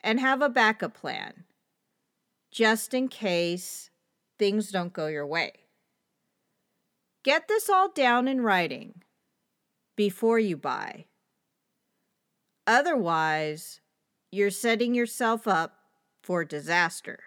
and 0.00 0.20
have 0.20 0.42
a 0.42 0.48
backup 0.48 0.94
plan 0.94 1.44
just 2.50 2.94
in 2.94 3.08
case 3.08 3.90
things 4.38 4.70
don't 4.70 4.92
go 4.92 5.06
your 5.06 5.26
way. 5.26 5.52
Get 7.24 7.48
this 7.48 7.68
all 7.68 7.90
down 7.90 8.28
in 8.28 8.42
writing 8.42 9.02
before 9.98 10.38
you 10.38 10.56
buy. 10.56 11.04
Otherwise, 12.68 13.80
you're 14.30 14.48
setting 14.48 14.94
yourself 14.94 15.48
up 15.48 15.80
for 16.22 16.44
disaster. 16.44 17.18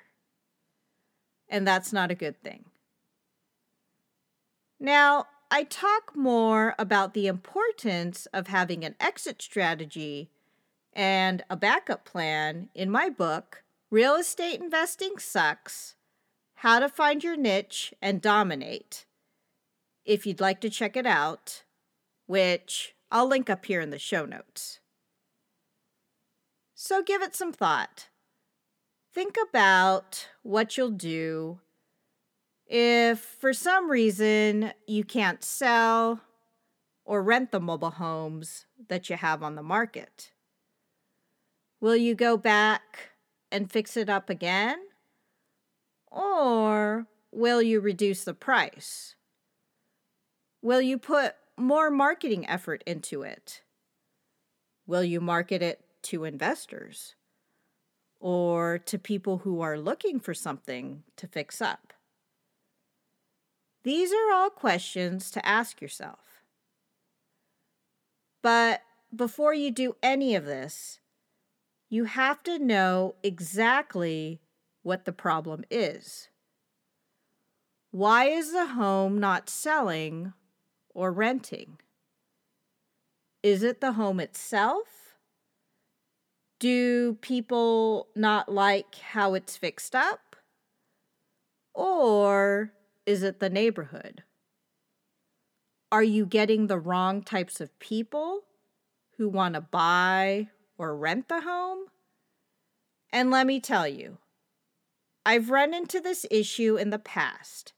And 1.50 1.68
that's 1.68 1.92
not 1.92 2.12
a 2.12 2.16
good 2.16 2.42
thing. 2.42 2.64
Now, 4.80 5.26
I 5.52 5.64
talk 5.66 6.16
more 6.16 6.74
about 6.80 7.14
the 7.14 7.28
importance 7.28 8.26
of 8.28 8.48
having 8.48 8.86
an 8.86 8.96
exit 9.02 9.42
strategy 9.42 10.30
and 10.94 11.44
a 11.50 11.58
backup 11.58 12.06
plan 12.06 12.70
in 12.74 12.90
my 12.90 13.10
book, 13.10 13.66
Real 13.90 14.16
Estate 14.16 14.62
Investing 14.62 15.18
Sucks 15.18 15.96
How 16.56 16.80
to 16.80 16.88
Find 16.88 17.22
Your 17.22 17.36
Niche 17.36 17.94
and 18.02 18.22
Dominate. 18.22 19.06
If 20.06 20.26
you'd 20.26 20.40
like 20.40 20.62
to 20.62 20.70
check 20.70 20.96
it 20.96 21.06
out, 21.06 21.64
which 22.32 22.96
I'll 23.12 23.28
link 23.28 23.50
up 23.50 23.66
here 23.66 23.82
in 23.82 23.90
the 23.90 24.00
show 24.00 24.24
notes. 24.24 24.80
So 26.74 27.04
give 27.04 27.22
it 27.22 27.36
some 27.36 27.52
thought. 27.52 28.08
Think 29.14 29.36
about 29.50 30.30
what 30.42 30.78
you'll 30.78 30.92
do 30.92 31.60
if 32.66 33.20
for 33.20 33.52
some 33.52 33.92
reason 33.92 34.72
you 34.88 35.04
can't 35.04 35.44
sell 35.44 36.22
or 37.04 37.22
rent 37.22 37.52
the 37.52 37.60
mobile 37.60 37.92
homes 37.92 38.66
that 38.88 39.10
you 39.10 39.18
have 39.18 39.44
on 39.44 39.56
the 39.56 39.62
market. 39.62 40.32
Will 41.82 41.98
you 41.98 42.16
go 42.16 42.38
back 42.38 43.10
and 43.52 43.70
fix 43.70 43.98
it 43.98 44.10
up 44.10 44.30
again? 44.30 44.80
Or 46.10 47.08
will 47.30 47.62
you 47.62 47.82
reduce 47.82 48.24
the 48.24 48.34
price? 48.34 49.16
Will 50.62 50.82
you 50.82 50.98
put 50.98 51.36
more 51.58 51.90
marketing 51.90 52.48
effort 52.48 52.84
into 52.86 53.24
it? 53.24 53.62
Will 54.86 55.04
you 55.04 55.22
market 55.22 55.62
it 55.62 55.84
to 56.04 56.24
investors 56.24 57.16
or 58.20 58.78
to 58.78 58.98
people 58.98 59.40
who 59.40 59.62
are 59.62 59.78
looking 59.78 60.20
for 60.20 60.34
something 60.34 61.04
to 61.16 61.28
fix 61.28 61.62
up? 61.62 61.94
These 63.84 64.12
are 64.12 64.34
all 64.34 64.50
questions 64.50 65.32
to 65.32 65.46
ask 65.46 65.82
yourself. 65.82 66.44
But 68.42 68.82
before 69.16 69.54
you 69.54 69.72
do 69.72 69.96
any 70.02 70.36
of 70.36 70.46
this, 70.46 71.00
you 71.90 72.06
have 72.06 72.42
to 72.44 72.60
know 72.60 73.16
exactly 73.24 74.42
what 74.84 75.06
the 75.06 75.12
problem 75.12 75.64
is. 75.70 76.30
Why 77.92 78.26
is 78.26 78.54
the 78.54 78.68
home 78.68 79.20
not 79.20 79.50
selling 79.50 80.34
or 80.94 81.12
renting? 81.12 81.80
Is 83.44 83.64
it 83.64 83.82
the 83.82 83.94
home 83.94 84.20
itself? 84.20 85.16
Do 86.60 87.16
people 87.22 88.08
not 88.16 88.52
like 88.52 88.96
how 88.96 89.34
it's 89.34 89.58
fixed 89.58 89.96
up? 89.96 90.36
Or 91.74 92.74
is 93.06 93.24
it 93.24 93.40
the 93.40 93.50
neighborhood? 93.50 94.24
Are 95.92 96.04
you 96.04 96.26
getting 96.26 96.68
the 96.68 96.80
wrong 96.80 97.22
types 97.24 97.60
of 97.60 97.78
people 97.80 98.42
who 99.18 99.28
want 99.28 99.56
to 99.56 99.62
buy 99.62 100.50
or 100.78 100.96
rent 100.96 101.28
the 101.28 101.42
home? 101.42 101.88
And 103.12 103.30
let 103.30 103.46
me 103.46 103.60
tell 103.60 103.88
you, 103.88 104.20
I've 105.26 105.50
run 105.50 105.74
into 105.74 106.00
this 106.00 106.26
issue 106.32 106.78
in 106.78 106.92
the 106.92 107.00
past, 107.00 107.74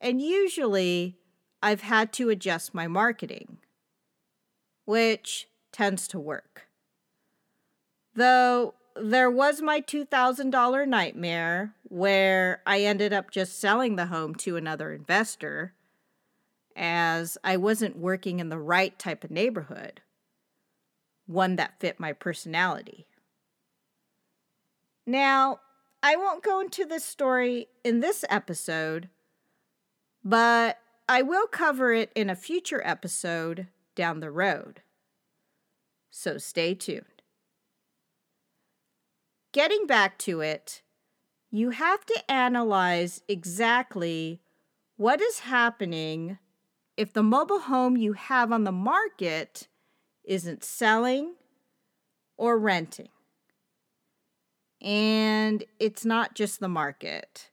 and 0.00 0.20
usually 0.20 1.19
I've 1.62 1.82
had 1.82 2.12
to 2.14 2.30
adjust 2.30 2.74
my 2.74 2.86
marketing, 2.86 3.58
which 4.84 5.48
tends 5.72 6.08
to 6.08 6.18
work. 6.18 6.68
Though 8.14 8.74
there 8.96 9.30
was 9.30 9.62
my 9.62 9.80
$2,000 9.80 10.88
nightmare 10.88 11.74
where 11.84 12.62
I 12.66 12.80
ended 12.80 13.12
up 13.12 13.30
just 13.30 13.58
selling 13.58 13.96
the 13.96 14.06
home 14.06 14.34
to 14.36 14.56
another 14.56 14.92
investor 14.92 15.74
as 16.76 17.36
I 17.44 17.56
wasn't 17.56 17.98
working 17.98 18.40
in 18.40 18.48
the 18.48 18.58
right 18.58 18.98
type 18.98 19.24
of 19.24 19.30
neighborhood, 19.30 20.00
one 21.26 21.56
that 21.56 21.78
fit 21.78 22.00
my 22.00 22.12
personality. 22.12 23.06
Now, 25.06 25.60
I 26.02 26.16
won't 26.16 26.42
go 26.42 26.60
into 26.60 26.84
this 26.84 27.04
story 27.04 27.68
in 27.84 28.00
this 28.00 28.24
episode, 28.30 29.08
but 30.24 30.78
I 31.10 31.22
will 31.22 31.48
cover 31.48 31.92
it 31.92 32.12
in 32.14 32.30
a 32.30 32.36
future 32.36 32.80
episode 32.84 33.66
down 33.96 34.20
the 34.20 34.30
road. 34.30 34.82
So 36.08 36.38
stay 36.38 36.72
tuned. 36.72 37.22
Getting 39.50 39.88
back 39.88 40.18
to 40.18 40.40
it, 40.40 40.82
you 41.50 41.70
have 41.70 42.06
to 42.06 42.30
analyze 42.30 43.22
exactly 43.26 44.40
what 44.98 45.20
is 45.20 45.40
happening 45.40 46.38
if 46.96 47.12
the 47.12 47.24
mobile 47.24 47.58
home 47.58 47.96
you 47.96 48.12
have 48.12 48.52
on 48.52 48.62
the 48.62 48.70
market 48.70 49.66
isn't 50.22 50.62
selling 50.62 51.34
or 52.36 52.56
renting. 52.56 53.08
And 54.80 55.64
it's 55.80 56.04
not 56.04 56.36
just 56.36 56.60
the 56.60 56.68
market. 56.68 57.49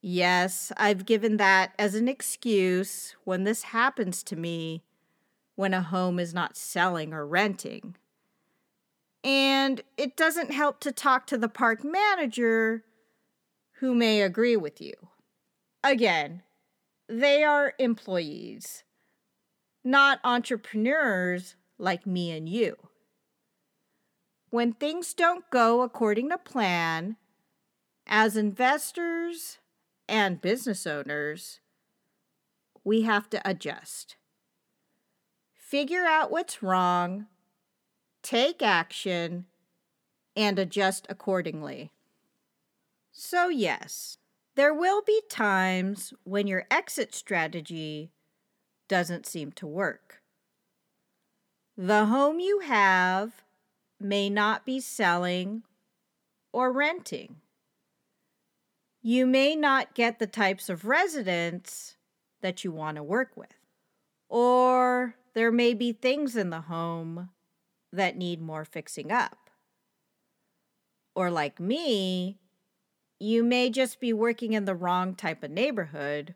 Yes, 0.00 0.70
I've 0.76 1.06
given 1.06 1.38
that 1.38 1.72
as 1.78 1.94
an 1.94 2.08
excuse 2.08 3.16
when 3.24 3.44
this 3.44 3.62
happens 3.64 4.22
to 4.24 4.36
me 4.36 4.84
when 5.56 5.74
a 5.74 5.82
home 5.82 6.20
is 6.20 6.32
not 6.32 6.56
selling 6.56 7.12
or 7.12 7.26
renting. 7.26 7.96
And 9.24 9.82
it 9.96 10.16
doesn't 10.16 10.52
help 10.52 10.78
to 10.80 10.92
talk 10.92 11.26
to 11.26 11.38
the 11.38 11.48
park 11.48 11.82
manager 11.82 12.84
who 13.80 13.94
may 13.94 14.22
agree 14.22 14.56
with 14.56 14.80
you. 14.80 14.94
Again, 15.82 16.42
they 17.08 17.42
are 17.42 17.74
employees, 17.78 18.84
not 19.82 20.20
entrepreneurs 20.22 21.56
like 21.76 22.06
me 22.06 22.30
and 22.30 22.48
you. 22.48 22.76
When 24.50 24.72
things 24.72 25.12
don't 25.12 25.48
go 25.50 25.82
according 25.82 26.30
to 26.30 26.38
plan, 26.38 27.16
as 28.06 28.36
investors 28.36 29.58
and 30.08 30.40
business 30.40 30.86
owners, 30.86 31.60
we 32.84 33.02
have 33.02 33.28
to 33.30 33.40
adjust. 33.48 34.16
Figure 35.54 36.04
out 36.04 36.30
what's 36.30 36.62
wrong, 36.62 37.26
take 38.22 38.62
action, 38.62 39.46
and 40.34 40.58
adjust 40.58 41.06
accordingly. 41.10 41.92
So, 43.12 43.48
yes, 43.48 44.18
there 44.54 44.72
will 44.72 45.02
be 45.02 45.20
times 45.28 46.14
when 46.24 46.46
your 46.46 46.64
exit 46.70 47.14
strategy 47.14 48.12
doesn't 48.88 49.26
seem 49.26 49.52
to 49.52 49.66
work. 49.66 50.22
The 51.76 52.06
home 52.06 52.40
you 52.40 52.60
have 52.60 53.42
may 54.00 54.30
not 54.30 54.64
be 54.64 54.80
selling 54.80 55.62
or 56.52 56.72
renting. 56.72 57.36
You 59.02 59.26
may 59.26 59.54
not 59.54 59.94
get 59.94 60.18
the 60.18 60.26
types 60.26 60.68
of 60.68 60.84
residents 60.84 61.96
that 62.40 62.64
you 62.64 62.72
want 62.72 62.96
to 62.96 63.02
work 63.02 63.36
with. 63.36 63.54
Or 64.28 65.14
there 65.34 65.52
may 65.52 65.74
be 65.74 65.92
things 65.92 66.36
in 66.36 66.50
the 66.50 66.62
home 66.62 67.30
that 67.92 68.16
need 68.16 68.40
more 68.40 68.64
fixing 68.64 69.10
up. 69.10 69.50
Or, 71.14 71.30
like 71.30 71.58
me, 71.58 72.38
you 73.18 73.42
may 73.42 73.70
just 73.70 74.00
be 74.00 74.12
working 74.12 74.52
in 74.52 74.64
the 74.64 74.74
wrong 74.74 75.14
type 75.14 75.42
of 75.42 75.50
neighborhood, 75.50 76.34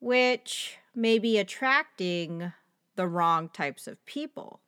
which 0.00 0.78
may 0.94 1.18
be 1.18 1.38
attracting 1.38 2.52
the 2.96 3.06
wrong 3.06 3.48
types 3.48 3.86
of 3.86 4.04
people 4.06 4.60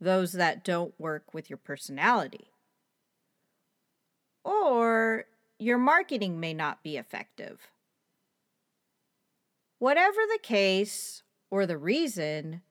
those 0.00 0.32
that 0.32 0.62
don't 0.64 0.98
work 0.98 1.32
with 1.32 1.48
your 1.48 1.56
personality. 1.56 2.50
Or 4.44 5.24
your 5.58 5.78
marketing 5.78 6.38
may 6.38 6.54
not 6.54 6.82
be 6.82 6.96
effective. 6.96 7.68
Whatever 9.78 10.20
the 10.32 10.38
case 10.42 11.22
or 11.50 11.66
the 11.66 11.78
reason, 11.78 12.62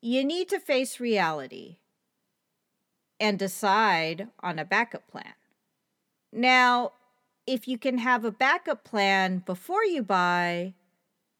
you 0.00 0.24
need 0.24 0.48
to 0.50 0.60
face 0.60 1.00
reality 1.00 1.78
and 3.18 3.38
decide 3.38 4.28
on 4.40 4.58
a 4.58 4.64
backup 4.64 5.08
plan. 5.08 5.34
Now, 6.32 6.92
if 7.46 7.68
you 7.68 7.78
can 7.78 7.98
have 7.98 8.24
a 8.24 8.30
backup 8.30 8.84
plan 8.84 9.38
before 9.38 9.84
you 9.84 10.02
buy, 10.02 10.74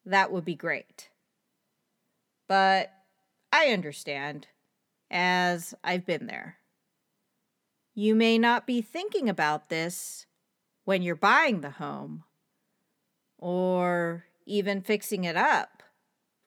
that 0.04 0.30
would 0.30 0.44
be 0.44 0.54
great. 0.54 1.08
But 2.46 2.92
I 3.52 3.68
understand 3.68 4.48
as 5.10 5.74
I've 5.82 6.04
been 6.04 6.26
there. 6.26 6.56
You 7.94 8.14
may 8.14 8.38
not 8.38 8.66
be 8.66 8.82
thinking 8.82 9.28
about 9.28 9.68
this 9.68 10.26
when 10.84 11.02
you're 11.02 11.16
buying 11.16 11.60
the 11.60 11.70
home, 11.70 12.24
or 13.38 14.24
even 14.46 14.82
fixing 14.82 15.24
it 15.24 15.36
up, 15.36 15.82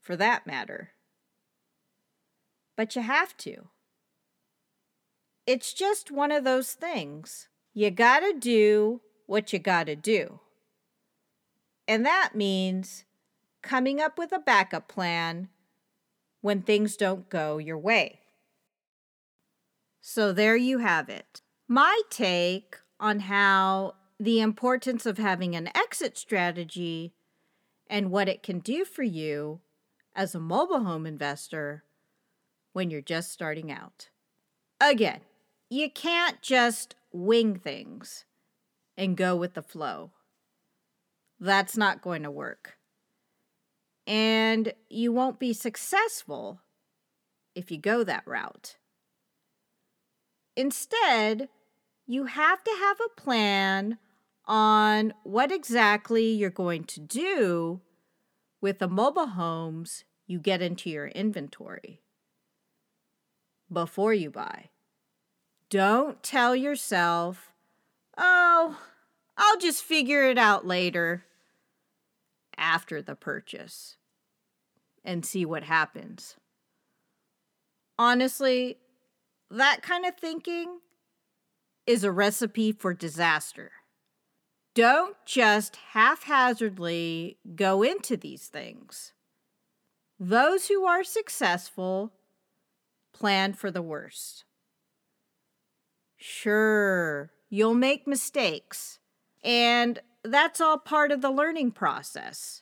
for 0.02 0.15
that 0.15 0.47
matter. 0.47 0.91
But 2.76 2.95
you 2.95 3.02
have 3.02 3.36
to. 3.38 3.69
It's 5.45 5.73
just 5.73 6.12
one 6.12 6.32
of 6.32 6.43
those 6.43 6.73
things. 6.73 7.47
You 7.73 7.89
gotta 7.89 8.34
do 8.38 9.02
what 9.26 9.54
you 9.54 9.60
gotta 9.60 9.95
do. 9.95 10.39
And 11.88 12.06
that 12.06 12.36
means 12.36 13.06
coming 13.62 14.00
up 14.00 14.17
with 14.17 14.32
a 14.32 14.39
backup 14.39 14.88
plan 14.88 15.50
when 16.41 16.62
things 16.62 16.95
don't 16.95 17.30
go 17.30 17.58
your 17.58 17.78
way. 17.78 18.19
So 20.02 20.32
there 20.32 20.56
you 20.56 20.80
have 20.80 21.10
it. 21.10 21.41
My 21.67 22.02
take 22.10 22.78
on 23.00 23.21
how 23.21 23.95
the 24.19 24.39
importance 24.39 25.06
of 25.06 25.17
having 25.17 25.56
an 25.56 25.69
exit 25.75 26.17
strategy 26.17 27.13
and 27.89 28.12
what 28.12 28.27
it 28.27 28.43
can 28.43 28.60
do 28.60 28.84
for 28.84 29.03
you 29.03 29.60
as 30.15 30.34
a 30.34 30.39
mobile 30.39 30.84
home 30.84 31.06
investor 31.06 31.84
when 32.73 32.89
you're 32.89 33.01
just 33.01 33.32
starting 33.32 33.71
out. 33.71 34.10
Again, 34.82 35.21
you 35.69 35.89
can't 35.89 36.41
just 36.41 36.95
wing 37.12 37.58
things 37.58 38.25
and 38.97 39.15
go 39.15 39.36
with 39.36 39.53
the 39.53 39.62
flow. 39.62 40.12
That's 41.39 41.77
not 41.77 42.01
going 42.01 42.23
to 42.23 42.32
work. 42.32 42.77
And 44.08 44.73
you 44.89 45.12
won't 45.12 45.39
be 45.39 45.53
successful 45.53 46.62
if 47.53 47.69
you 47.69 47.77
go 47.77 48.03
that 48.03 48.25
route. 48.25 48.77
Instead, 50.56 51.49
you 52.08 52.25
have 52.25 52.63
to 52.63 52.71
have 52.80 52.97
a 52.99 53.21
plan 53.21 53.97
on 54.48 55.14
what 55.24 55.52
exactly 55.52 56.32
you're 56.32 56.50
going 56.50 56.86
to 56.86 57.00
do 57.00 57.82
with 58.62 58.80
the 58.80 58.88
mobile 58.88 59.28
homes 59.28 60.06
you 60.26 60.40
get 60.40 60.62
into 60.62 60.90
your 60.90 61.08
inventory 61.08 62.02
before 63.72 64.14
you 64.14 64.32
buy. 64.32 64.70
Don't 65.70 66.24
tell 66.24 66.56
yourself, 66.56 67.52
oh, 68.18 68.80
I'll 69.38 69.58
just 69.58 69.84
figure 69.84 70.30
it 70.30 70.38
out 70.38 70.66
later 70.66 71.26
after 72.58 73.02
the 73.02 73.16
purchase 73.16 73.98
and 75.04 75.26
see 75.26 75.46
what 75.46 75.64
happens. 75.64 76.36
Honestly, 78.00 78.78
that 79.52 79.82
kind 79.82 80.06
of 80.06 80.16
thinking 80.16 80.80
is 81.86 82.04
a 82.04 82.12
recipe 82.12 82.72
for 82.72 82.94
disaster. 82.94 83.72
Don't 84.78 85.18
just 85.26 85.76
haphazardly 85.94 87.40
go 87.56 87.82
into 87.82 88.16
these 88.16 88.46
things. 88.46 89.13
Those 90.20 90.68
who 90.68 90.86
are 90.86 91.04
successful 91.04 92.13
plan 93.12 93.54
for 93.54 93.72
the 93.72 93.82
worst. 93.82 94.46
Sure, 96.16 97.32
you'll 97.50 97.74
make 97.74 98.06
mistakes, 98.06 99.00
and 99.44 99.98
that's 100.24 100.62
all 100.62 100.78
part 100.78 101.12
of 101.12 101.24
the 101.24 101.32
learning 101.32 101.72
process. 101.72 102.62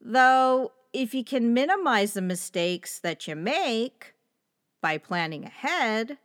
Though, 0.00 0.72
if 0.94 1.12
you 1.12 1.22
can 1.22 1.52
minimize 1.52 2.14
the 2.14 2.22
mistakes 2.22 2.98
that 3.00 3.28
you 3.28 3.36
make, 3.36 4.14
by 4.80 4.96
planning 4.96 5.44
ahead, 5.44 6.16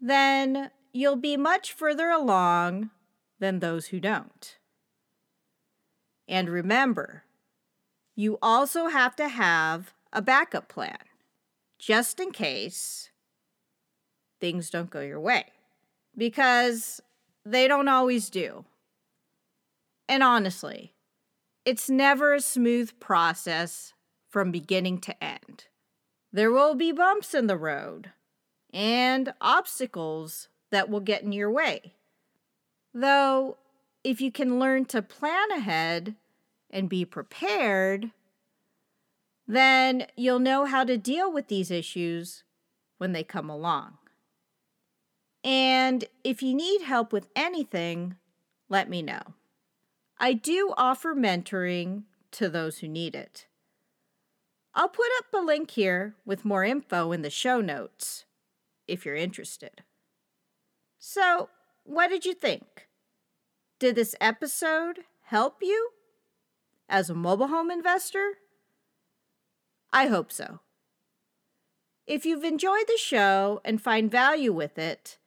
then 0.00 0.70
you'll 0.92 1.16
be 1.16 1.36
much 1.36 1.72
further 1.72 2.10
along 2.10 2.90
than 3.38 3.60
those 3.60 3.86
who 3.86 4.00
don't. 4.00 4.58
And 6.28 6.48
remember, 6.48 7.24
you 8.16 8.38
also 8.40 8.88
have 8.88 9.16
to 9.16 9.28
have 9.28 9.92
a 10.12 10.22
backup 10.22 10.68
plan 10.68 10.98
just 11.78 12.20
in 12.20 12.30
case 12.30 13.10
things 14.40 14.70
don't 14.70 14.90
go 14.90 15.00
your 15.00 15.20
way 15.20 15.44
because 16.16 17.00
they 17.44 17.68
don't 17.68 17.88
always 17.88 18.30
do. 18.30 18.64
And 20.08 20.22
honestly, 20.22 20.94
it's 21.64 21.90
never 21.90 22.34
a 22.34 22.40
smooth 22.40 22.98
process 23.00 23.92
from 24.28 24.50
beginning 24.50 24.98
to 24.98 25.24
end. 25.24 25.66
There 26.32 26.50
will 26.50 26.74
be 26.74 26.92
bumps 26.92 27.34
in 27.34 27.46
the 27.46 27.56
road 27.56 28.10
and 28.72 29.32
obstacles 29.40 30.48
that 30.70 30.88
will 30.88 31.00
get 31.00 31.22
in 31.22 31.32
your 31.32 31.50
way. 31.50 31.94
Though, 32.94 33.56
if 34.04 34.20
you 34.20 34.30
can 34.30 34.60
learn 34.60 34.84
to 34.86 35.02
plan 35.02 35.50
ahead 35.50 36.14
and 36.70 36.88
be 36.88 37.04
prepared, 37.04 38.12
then 39.46 40.06
you'll 40.16 40.38
know 40.38 40.64
how 40.64 40.84
to 40.84 40.96
deal 40.96 41.30
with 41.30 41.48
these 41.48 41.72
issues 41.72 42.44
when 42.98 43.12
they 43.12 43.24
come 43.24 43.50
along. 43.50 43.98
And 45.42 46.04
if 46.22 46.42
you 46.42 46.54
need 46.54 46.82
help 46.82 47.12
with 47.12 47.26
anything, 47.36 48.16
let 48.68 48.88
me 48.88 49.02
know. 49.02 49.34
I 50.18 50.32
do 50.32 50.72
offer 50.76 51.14
mentoring 51.14 52.04
to 52.30 52.48
those 52.48 52.78
who 52.78 52.88
need 52.88 53.14
it. 53.14 53.46
I'll 54.74 54.88
put 54.88 55.06
up 55.18 55.26
a 55.34 55.44
link 55.44 55.72
here 55.72 56.14
with 56.24 56.44
more 56.44 56.64
info 56.64 57.12
in 57.12 57.22
the 57.22 57.30
show 57.30 57.60
notes 57.60 58.24
if 58.88 59.04
you're 59.04 59.14
interested. 59.14 59.82
So, 60.98 61.50
what 61.84 62.08
did 62.08 62.24
you 62.24 62.34
think? 62.34 62.88
Did 63.78 63.94
this 63.94 64.14
episode 64.20 65.00
help 65.24 65.58
you 65.62 65.90
as 66.88 67.08
a 67.08 67.14
mobile 67.14 67.48
home 67.48 67.70
investor? 67.70 68.38
I 69.92 70.06
hope 70.06 70.32
so. 70.32 70.60
If 72.06 72.26
you've 72.26 72.44
enjoyed 72.44 72.86
the 72.86 72.98
show 72.98 73.60
and 73.64 73.80
find 73.80 74.10
value 74.10 74.52
with 74.52 74.78
it, 74.78 75.18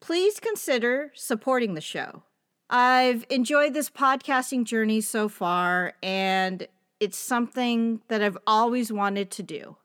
please 0.00 0.40
consider 0.40 1.12
supporting 1.14 1.74
the 1.74 1.80
show. 1.80 2.24
I've 2.68 3.24
enjoyed 3.30 3.74
this 3.74 3.90
podcasting 3.90 4.64
journey 4.64 5.00
so 5.00 5.28
far, 5.28 5.94
and 6.02 6.66
it's 7.00 7.18
something 7.18 8.00
that 8.08 8.22
I've 8.22 8.38
always 8.46 8.92
wanted 8.92 9.30
to 9.32 9.42
do. 9.42 9.76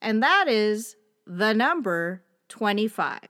And 0.00 0.22
that 0.22 0.48
is 0.48 0.96
the 1.26 1.52
number 1.52 2.22
25. 2.48 3.20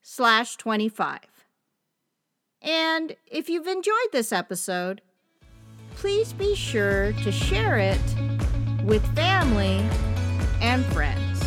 slash 0.07 0.55
25. 0.57 1.19
And 2.61 3.15
if 3.25 3.49
you've 3.49 3.65
enjoyed 3.65 4.11
this 4.11 4.31
episode, 4.31 5.01
please 5.95 6.31
be 6.31 6.53
sure 6.53 7.11
to 7.23 7.31
share 7.31 7.79
it 7.79 7.99
with 8.83 9.03
family 9.15 9.83
and 10.61 10.85
friends. 10.93 11.41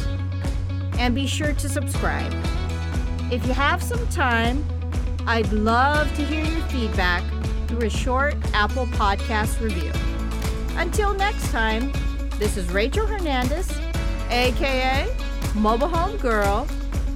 And 0.99 1.15
be 1.15 1.29
sure 1.29 1.53
to 1.53 1.69
subscribe. 1.69 2.35
If 3.31 3.47
you 3.47 3.53
have 3.53 3.81
some 3.81 4.05
time, 4.09 4.67
I'd 5.25 5.53
love 5.53 6.13
to 6.17 6.25
hear 6.25 6.45
your 6.45 6.67
feedback 6.67 7.23
through 7.69 7.87
a 7.87 7.91
short 7.91 8.35
Apple 8.55 8.87
Podcast 8.87 9.61
review. 9.61 9.93
Until 10.77 11.15
next 11.15 11.53
time, 11.53 11.93
this 12.39 12.57
is 12.57 12.69
Rachel 12.73 13.07
Hernandez, 13.07 13.71
aka 14.31 15.07
Mobile 15.55 15.89
Home 15.89 16.17
Girl 16.17 16.67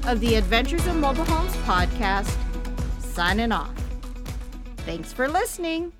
of 0.07 0.21
the 0.21 0.35
Adventures 0.35 0.87
in 0.87 1.01
Mobile 1.01 1.25
Homes 1.25 1.55
podcast, 1.59 2.37
signing 3.01 3.53
off. 3.53 3.73
Thanks 4.79 5.13
for 5.13 5.29
listening. 5.29 5.93